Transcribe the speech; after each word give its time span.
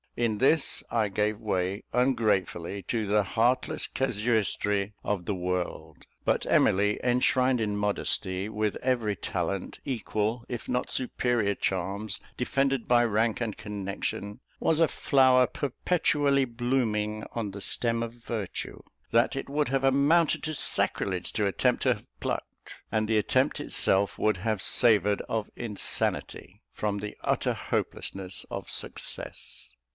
In 0.17 0.39
this 0.39 0.83
I 0.91 1.07
gave 1.07 1.39
way, 1.39 1.83
ungratefully, 1.93 2.81
to 2.83 3.05
the 3.05 3.23
heartless 3.23 3.87
casuistry 3.87 4.93
of 5.03 5.25
the 5.25 5.35
world. 5.35 6.05
But 6.25 6.45
Emily, 6.49 6.99
enshrined 7.03 7.61
in 7.61 7.77
modesty, 7.77 8.49
with 8.49 8.75
every 8.77 9.15
talent, 9.15 9.79
equal, 9.85 10.43
if 10.49 10.67
not 10.67 10.91
superior 10.91 11.55
charms, 11.55 12.19
defended 12.35 12.87
by 12.87 13.05
rank 13.05 13.41
and 13.41 13.55
connection, 13.55 14.41
was 14.59 14.79
a 14.79 14.87
flower 14.87 15.47
perpetually 15.47 16.45
blooming 16.45 17.23
on 17.33 17.51
the 17.51 17.61
stem 17.61 18.03
of 18.03 18.11
virtue, 18.11 18.81
that 19.11 19.35
it 19.35 19.49
would 19.49 19.69
have 19.69 19.83
amounted 19.83 20.43
to 20.43 20.55
sacrilege 20.55 21.31
to 21.33 21.45
attempt 21.45 21.83
to 21.83 21.93
have 21.93 22.05
plucked; 22.19 22.75
and 22.91 23.07
the 23.07 23.19
attempt 23.19 23.59
itself 23.59 24.17
would 24.17 24.37
have 24.37 24.63
savoured 24.63 25.21
of 25.29 25.49
insanity, 25.55 26.61
from 26.73 26.97
the 26.97 27.15
utter 27.21 27.53
hopelessness 27.53 28.45
of 28.49 28.69
success. 28.69 29.71